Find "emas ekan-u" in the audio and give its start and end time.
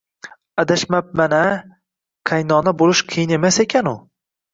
3.37-3.95